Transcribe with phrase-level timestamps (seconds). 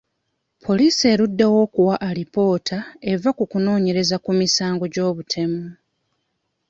[0.65, 2.77] Poliisi eruddewo okuwa alipoota
[3.11, 5.63] eva ku kunoonyereza ku misango gy'obutemu.